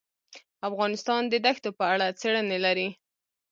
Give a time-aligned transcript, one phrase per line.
[0.69, 2.89] افغانستان د دښتو په اړه څېړنې لري.